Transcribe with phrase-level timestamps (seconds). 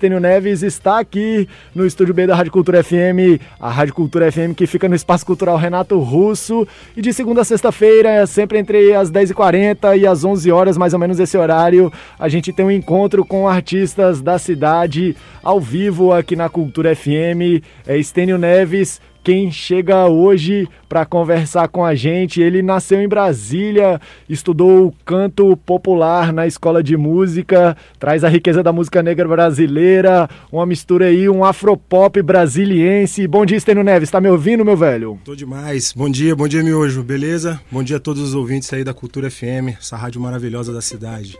[0.00, 4.54] Estênio Neves está aqui no estúdio B da Rádio Cultura FM, a Rádio Cultura FM
[4.56, 6.66] que fica no Espaço Cultural Renato Russo.
[6.96, 10.98] E de segunda a sexta-feira, sempre entre as 10h40 e as 11 horas, mais ou
[10.98, 16.34] menos esse horário, a gente tem um encontro com artistas da cidade ao vivo aqui
[16.34, 17.62] na Cultura FM.
[17.86, 22.40] É Estênio Neves quem chega hoje para conversar com a gente.
[22.40, 28.72] Ele nasceu em Brasília, estudou canto popular na escola de música, traz a riqueza da
[28.72, 33.26] música negra brasileira, uma mistura aí, um afropop brasiliense.
[33.26, 35.18] Bom dia, Estênio Neves, tá me ouvindo, meu velho?
[35.24, 35.92] Tô demais.
[35.92, 37.60] Bom dia, bom dia, miojo, beleza?
[37.70, 41.38] Bom dia a todos os ouvintes aí da Cultura FM, essa rádio maravilhosa da cidade.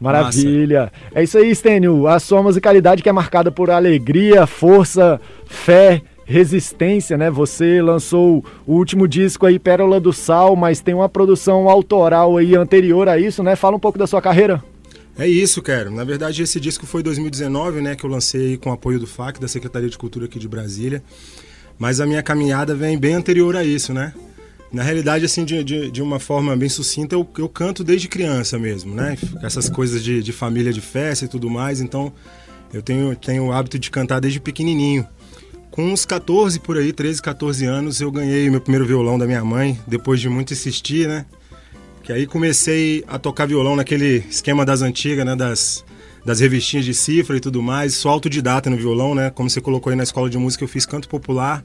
[0.00, 0.92] Maravilha.
[0.92, 1.14] Massa.
[1.14, 2.06] É isso aí, Stênio.
[2.06, 7.30] A sua musicalidade que é marcada por alegria, força, fé resistência, né?
[7.30, 12.54] Você lançou o último disco aí, Pérola do Sal, mas tem uma produção autoral aí
[12.56, 13.56] anterior a isso, né?
[13.56, 14.62] Fala um pouco da sua carreira.
[15.16, 15.90] É isso, cara.
[15.90, 17.94] Na verdade, esse disco foi 2019, né?
[17.94, 21.02] Que eu lancei com apoio do FAC, da Secretaria de Cultura aqui de Brasília.
[21.78, 24.12] Mas a minha caminhada vem bem anterior a isso, né?
[24.72, 28.58] Na realidade, assim, de, de, de uma forma bem sucinta, eu, eu, canto desde criança
[28.58, 29.16] mesmo, né?
[29.40, 31.80] Essas coisas de, de família, de festa e tudo mais.
[31.80, 32.12] Então,
[32.72, 35.06] eu tenho, tenho o hábito de cantar desde pequenininho.
[35.74, 39.44] Com uns 14 por aí, 13, 14 anos, eu ganhei meu primeiro violão da minha
[39.44, 41.26] mãe, depois de muito insistir, né?
[42.04, 45.34] Que aí comecei a tocar violão naquele esquema das antigas, né?
[45.34, 45.84] Das,
[46.24, 47.94] das revistinhas de cifra e tudo mais.
[47.94, 49.30] Sou autodidata no violão, né?
[49.30, 51.60] Como você colocou aí na escola de música, eu fiz canto popular.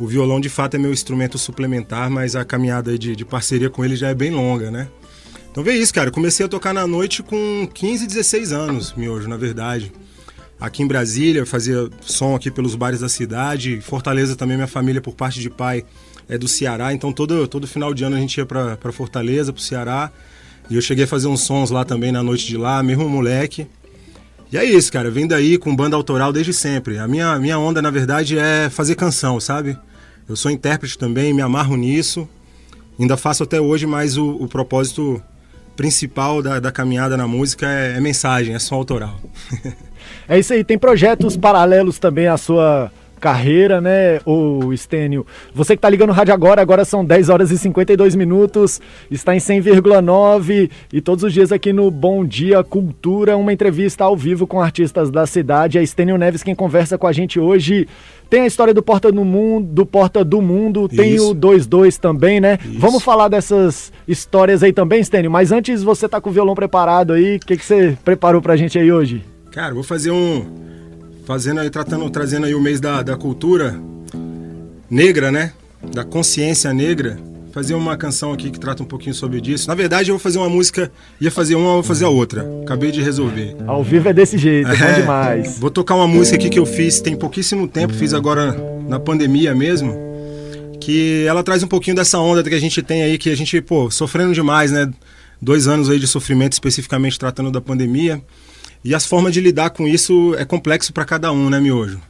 [0.00, 3.84] O violão, de fato, é meu instrumento suplementar, mas a caminhada de, de parceria com
[3.84, 4.88] ele já é bem longa, né?
[5.48, 6.08] Então vê isso, cara.
[6.08, 9.92] Eu comecei a tocar na noite com 15, 16 anos, miojo, na verdade
[10.60, 13.80] aqui em Brasília, fazia som aqui pelos bares da cidade.
[13.80, 15.84] Fortaleza também, minha família, por parte de pai,
[16.28, 16.92] é do Ceará.
[16.92, 20.10] Então todo, todo final de ano a gente ia para Fortaleza, para o Ceará.
[20.68, 23.66] E eu cheguei a fazer uns sons lá também na noite de lá, mesmo moleque.
[24.52, 25.10] E é isso, cara.
[25.10, 26.98] Vem daí com banda autoral desde sempre.
[26.98, 29.78] A minha, minha onda, na verdade, é fazer canção, sabe?
[30.28, 32.28] Eu sou intérprete também, me amarro nisso.
[32.98, 35.22] Ainda faço até hoje, mas o, o propósito
[35.76, 39.18] principal da, da caminhada na música é, é mensagem, é som autoral.
[40.28, 45.26] É isso aí, tem projetos paralelos também à sua carreira, né, o Estênio?
[45.52, 48.80] Você que tá ligando o rádio agora, agora são 10 horas e 52 minutos,
[49.10, 54.16] está em 100,9 e todos os dias aqui no Bom Dia Cultura, uma entrevista ao
[54.16, 55.78] vivo com artistas da cidade.
[55.78, 57.86] É Estênio Neves quem conversa com a gente hoje.
[58.30, 61.30] Tem a história do Porta do Mundo, do Porta do Mundo, tem Isso.
[61.30, 62.58] o 22 também, né?
[62.62, 62.78] Isso.
[62.78, 67.14] Vamos falar dessas histórias aí também, Estênio, mas antes você tá com o violão preparado
[67.14, 69.24] aí, o que, que você preparou pra gente aí hoje?
[69.52, 70.46] Cara, vou fazer um.
[71.24, 73.78] Fazendo aí, tratando, trazendo aí o mês da, da cultura
[74.90, 75.52] negra, né?
[75.92, 77.18] Da consciência negra.
[77.52, 79.66] Fazer uma canção aqui que trata um pouquinho sobre isso.
[79.68, 82.46] Na verdade, eu vou fazer uma música, ia fazer uma, vou fazer a outra.
[82.62, 83.56] Acabei de resolver.
[83.66, 85.58] Ao vivo é desse jeito, é, bom demais.
[85.58, 88.54] Vou tocar uma música aqui que eu fiz tem pouquíssimo tempo, fiz agora
[88.86, 89.96] na pandemia mesmo.
[90.80, 93.60] Que ela traz um pouquinho dessa onda que a gente tem aí, que a gente,
[93.60, 94.90] pô, sofrendo demais, né?
[95.40, 98.22] Dois anos aí de sofrimento, especificamente tratando da pandemia.
[98.84, 102.00] E as formas de lidar com isso é complexo para cada um, né, Miojo?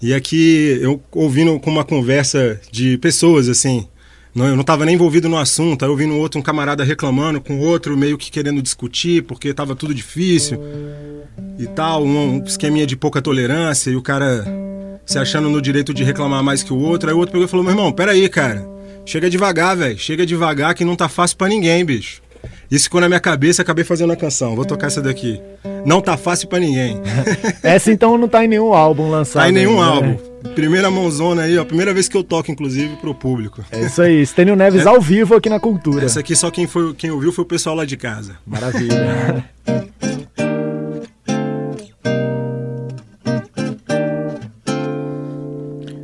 [0.00, 3.86] E aqui eu ouvindo com uma conversa de pessoas, assim,
[4.34, 7.58] não, eu não estava nem envolvido no assunto, aí ouvindo outro, um camarada reclamando com
[7.58, 10.60] outro, meio que querendo discutir, porque estava tudo difícil
[11.58, 14.44] e tal, um, um esqueminha de pouca tolerância, e o cara
[15.04, 17.08] se achando no direito de reclamar mais que o outro.
[17.08, 18.64] Aí o outro pegou e falou: meu irmão, peraí, cara,
[19.04, 22.22] chega devagar, velho, chega devagar que não tá fácil para ninguém, bicho.
[22.70, 24.54] Isso ficou na minha cabeça, acabei fazendo a canção.
[24.54, 25.40] Vou tocar essa daqui.
[25.86, 27.00] Não tá fácil para ninguém.
[27.62, 29.42] essa então não tá em nenhum álbum lançado.
[29.42, 30.08] Tá em nenhum ainda, álbum.
[30.08, 30.18] Né?
[30.54, 31.64] Primeira mãozona aí, ó.
[31.64, 33.64] Primeira vez que eu toco, inclusive, pro público.
[33.72, 34.88] É isso aí, Stênio Neves é...
[34.88, 36.04] ao vivo aqui na Cultura.
[36.04, 38.36] Essa aqui só quem, foi, quem ouviu foi o pessoal lá de casa.
[38.46, 39.44] Maravilha.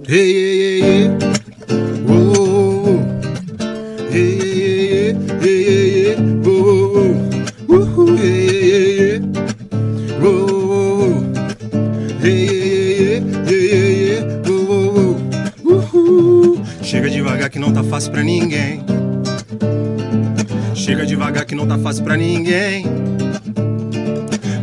[0.09, 0.44] hey.
[17.95, 18.85] Fácil pra ninguém.
[20.75, 22.85] Chega devagar que não tá fácil pra ninguém.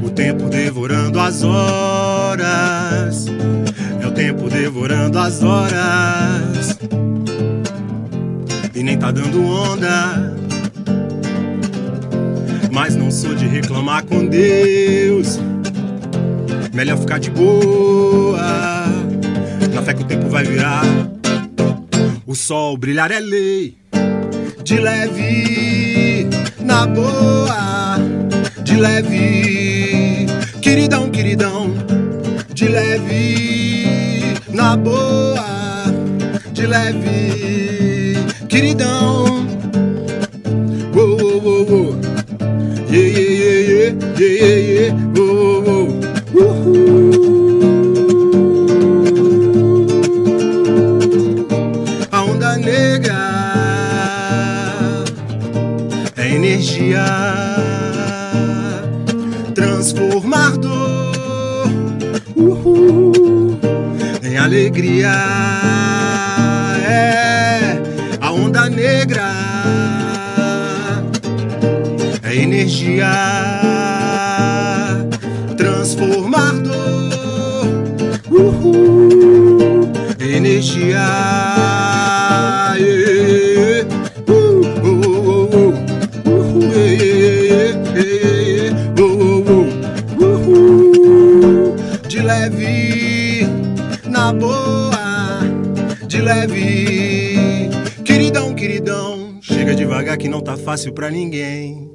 [0.03, 3.27] O tempo devorando as horas.
[4.01, 6.77] É o tempo devorando as horas.
[8.75, 10.35] E nem tá dando onda.
[12.69, 15.39] Mas não sou de reclamar com Deus.
[16.73, 18.41] Melhor ficar de boa.
[19.73, 20.83] Na fé que o tempo vai virar.
[22.31, 23.75] O sol brilhar é lei,
[24.63, 26.29] de leve,
[26.61, 27.97] na boa,
[28.63, 30.27] de leve.
[30.61, 31.73] Queridão, queridão,
[32.69, 35.87] leve, na boa,
[36.53, 38.15] de leve,
[38.47, 39.45] queridão.
[40.95, 41.95] Oh, oh, oh, oh.
[42.89, 45.19] Yeah, yeah, yeah, yeah, yeah, yeah.
[45.19, 46.00] Uhul.
[69.11, 71.03] Negra
[72.23, 73.11] é energia
[75.57, 76.71] transformador.
[78.29, 79.91] Uhul.
[80.19, 81.41] Energia.
[92.07, 93.47] De leve,
[94.05, 95.41] na boa,
[96.07, 97.30] de leve.
[98.31, 101.91] Queridão, queridão, chega devagar que não tá fácil pra ninguém.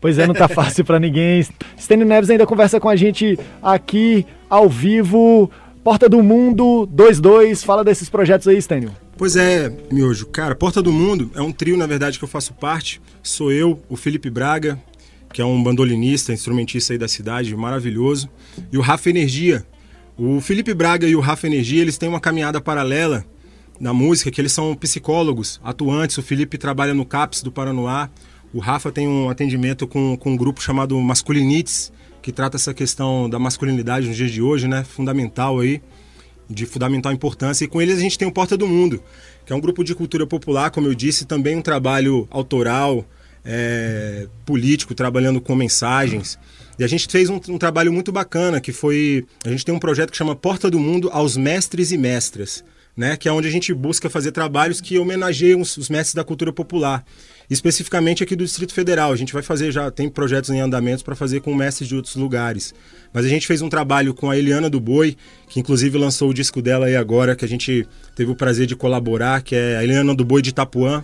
[0.00, 1.46] Pois é, não tá fácil pra ninguém.
[1.78, 5.50] Stênio Neves ainda conversa com a gente aqui ao vivo.
[5.84, 7.62] Porta do Mundo 22.
[7.62, 8.96] Fala desses projetos aí, Stênio.
[9.18, 10.24] Pois é, Miojo.
[10.28, 12.98] Cara, Porta do Mundo é um trio, na verdade, que eu faço parte.
[13.22, 14.78] Sou eu, o Felipe Braga,
[15.34, 18.30] que é um bandolinista, instrumentista aí da cidade, maravilhoso.
[18.72, 19.66] E o Rafa Energia.
[20.16, 23.22] O Felipe Braga e o Rafa Energia, eles têm uma caminhada paralela
[23.80, 26.18] na música, que eles são psicólogos, atuantes.
[26.18, 28.10] O Felipe trabalha no CAPS do Paranoá.
[28.52, 31.92] O Rafa tem um atendimento com, com um grupo chamado Masculinites,
[32.22, 34.84] que trata essa questão da masculinidade nos dias de hoje, né?
[34.84, 35.80] Fundamental aí,
[36.48, 37.64] de fundamental importância.
[37.64, 39.02] E com eles a gente tem o Porta do Mundo,
[39.44, 43.04] que é um grupo de cultura popular, como eu disse, também um trabalho autoral,
[43.44, 46.38] é, político, trabalhando com mensagens.
[46.78, 49.26] E a gente fez um, um trabalho muito bacana, que foi...
[49.44, 52.64] A gente tem um projeto que chama Porta do Mundo aos Mestres e Mestras,
[52.98, 53.16] né?
[53.16, 57.04] Que é onde a gente busca fazer trabalhos que homenageiam os, mestres da cultura popular
[57.48, 59.10] especificamente aqui do Distrito Federal.
[59.10, 62.14] A gente vai fazer já, tem projetos em andamento para fazer com mestres de outros
[62.14, 62.74] lugares.
[63.10, 65.16] Mas a gente fez um trabalho com a Eliana do Boi,
[65.48, 68.76] que inclusive lançou o disco dela aí agora, que a gente teve o prazer de
[68.76, 71.02] colaborar, que é a Eliana do Boi de Itapuã.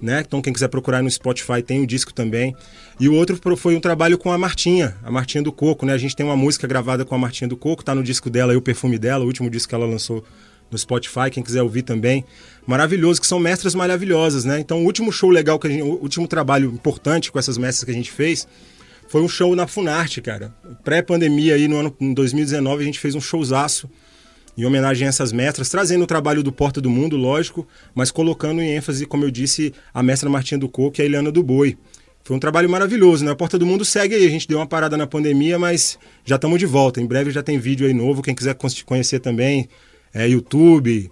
[0.00, 0.24] Né?
[0.26, 2.56] Então quem quiser procurar no Spotify tem o disco também.
[2.98, 5.92] E o outro foi um trabalho com a Martinha, a Martinha do Coco, né?
[5.92, 8.52] A gente tem uma música gravada com a Martinha do Coco, tá no disco dela,
[8.52, 10.24] aí, o perfume dela, o último disco que ela lançou
[10.72, 12.24] no Spotify, quem quiser ouvir também.
[12.66, 14.58] Maravilhoso, que são mestras maravilhosas, né?
[14.58, 17.90] Então, o último show legal, que gente, o último trabalho importante com essas mestras que
[17.90, 18.48] a gente fez
[19.08, 20.54] foi um show na Funarte, cara.
[20.82, 23.88] Pré-pandemia aí, no ano em 2019, a gente fez um showzaço
[24.56, 28.60] em homenagem a essas mestras, trazendo o trabalho do Porta do Mundo, lógico, mas colocando
[28.60, 31.76] em ênfase, como eu disse, a mestra Martinha do Coco e a Eliana do Boi.
[32.24, 33.32] Foi um trabalho maravilhoso, né?
[33.32, 34.24] A Porta do Mundo segue aí.
[34.24, 37.00] A gente deu uma parada na pandemia, mas já estamos de volta.
[37.00, 38.22] Em breve já tem vídeo aí novo.
[38.22, 39.68] Quem quiser conhecer também,
[40.14, 41.10] é, YouTube,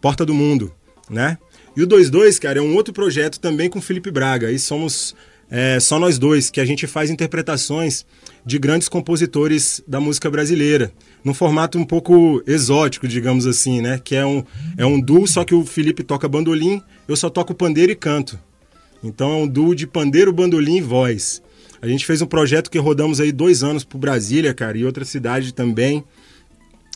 [0.00, 0.72] Porta do Mundo,
[1.08, 1.38] né?
[1.76, 4.50] E o 22, cara, é um outro projeto também com Felipe Braga.
[4.50, 5.14] E somos
[5.50, 8.06] é, só nós dois, que a gente faz interpretações
[8.44, 10.90] de grandes compositores da música brasileira,
[11.22, 14.00] num formato um pouco exótico, digamos assim, né?
[14.02, 14.42] Que é um,
[14.76, 18.38] é um duo, só que o Felipe toca bandolim, eu só toco pandeiro e canto.
[19.04, 21.42] Então é um duo de pandeiro, bandolim e voz.
[21.80, 25.04] A gente fez um projeto que rodamos aí dois anos por Brasília, cara, e outra
[25.04, 26.02] cidade também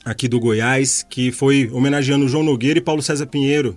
[0.05, 3.77] aqui do Goiás, que foi homenageando João Nogueira e Paulo César Pinheiro.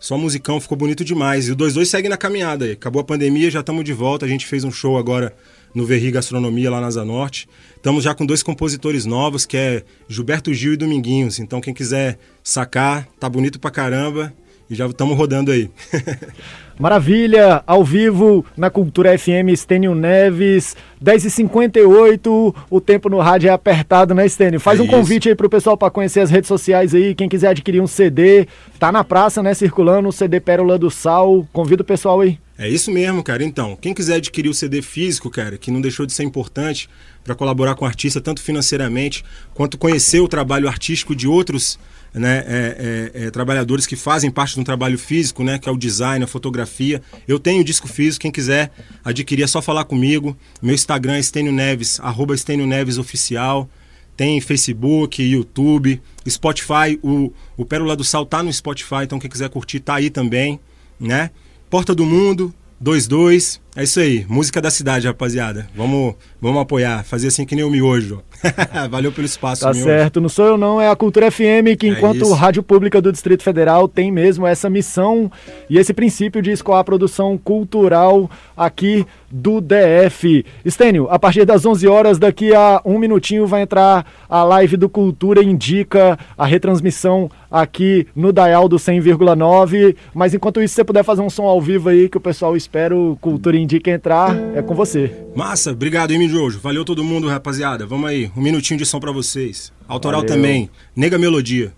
[0.00, 1.48] Só musicão, ficou bonito demais.
[1.48, 2.72] E o 22 segue na caminhada.
[2.72, 4.24] Acabou a pandemia, já estamos de volta.
[4.24, 5.34] A gente fez um show agora
[5.74, 7.48] no Verri Gastronomia, lá na Asa Norte.
[7.76, 11.38] Estamos já com dois compositores novos, que é Gilberto Gil e Dominguinhos.
[11.38, 14.32] Então, quem quiser sacar, tá bonito pra caramba.
[14.70, 15.70] E já estamos rodando aí.
[16.78, 24.14] Maravilha, ao vivo na Cultura FM, Estênio Neves, 10h58, o tempo no rádio é apertado,
[24.14, 24.60] né, Estênio?
[24.60, 24.94] Faz É um isso.
[24.94, 28.46] convite aí pro pessoal para conhecer as redes sociais aí, quem quiser adquirir um CD,
[28.78, 32.38] tá na praça, né, circulando, o CD Pérola do Sal, convida o pessoal aí.
[32.56, 33.42] É isso mesmo, cara.
[33.42, 36.88] Então, quem quiser adquirir o CD físico, cara, que não deixou de ser importante
[37.24, 41.78] para colaborar com o artista, tanto financeiramente, quanto conhecer o trabalho artístico de outros
[42.18, 45.72] né, é, é, é, trabalhadores que fazem parte de um trabalho físico, né, que é
[45.72, 47.00] o design, a fotografia.
[47.26, 48.70] Eu tenho disco físico, quem quiser
[49.04, 50.36] adquirir é só falar comigo.
[50.60, 53.68] Meu Instagram é Estênio Neves, arroba Estênio Neves Oficial.
[54.16, 56.98] Tem Facebook, YouTube, Spotify.
[57.02, 60.58] O, o Pérola do Sal tá no Spotify, então quem quiser curtir tá aí também,
[60.98, 61.30] né?
[61.70, 63.60] Porta do Mundo, 22.
[63.78, 65.68] É isso aí, música da cidade, rapaziada.
[65.72, 68.24] Vamos, vamos apoiar, fazer assim que nem o miojo.
[68.90, 69.84] Valeu pelo espaço, Tá miojo.
[69.84, 73.00] certo, não sou eu não, é a Cultura FM que, é enquanto é Rádio Pública
[73.00, 75.30] do Distrito Federal, tem mesmo essa missão
[75.70, 80.44] e esse princípio de escoar a produção cultural aqui do DF.
[80.64, 84.88] Estênio, a partir das 11 horas, daqui a um minutinho, vai entrar a live do
[84.88, 89.94] Cultura Indica, a retransmissão aqui no Dial do 100,9.
[90.14, 92.96] Mas enquanto isso, você puder fazer um som ao vivo aí, que o pessoal espera
[92.96, 95.10] o Cultura Indica entrar, é com você.
[95.34, 96.58] Massa, obrigado, hein, Jojo.
[96.60, 97.86] Valeu todo mundo, rapaziada.
[97.86, 99.72] Vamos aí, um minutinho de som para vocês.
[99.86, 100.36] Autoral Valeu.
[100.36, 101.72] também, Nega Melodia.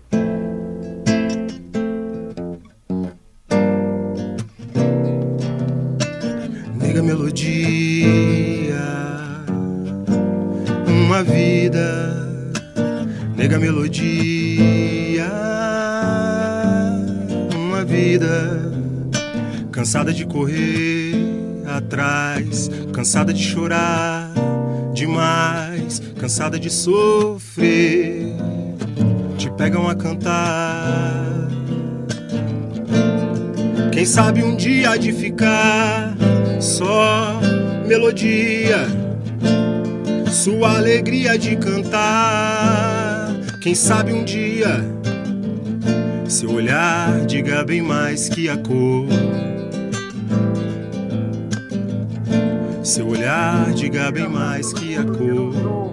[6.77, 8.77] Nega Melodia,
[10.87, 12.11] uma vida,
[13.35, 15.31] nega melodia,
[17.55, 18.71] uma vida,
[19.71, 21.00] cansada de correr
[21.91, 24.31] atrás, cansada de chorar
[24.93, 28.33] demais, cansada de sofrer,
[29.37, 31.49] te pegam a cantar.
[33.91, 36.15] Quem sabe um dia de ficar
[36.61, 37.41] só
[37.85, 38.87] melodia,
[40.31, 43.35] sua alegria de cantar.
[43.61, 44.81] Quem sabe um dia
[46.27, 49.05] seu olhar diga bem mais que a cor
[52.83, 55.90] seu olhar diga bem mais que a cor.